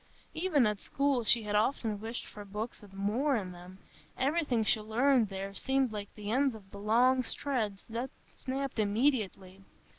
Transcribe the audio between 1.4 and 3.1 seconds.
had often wished for books with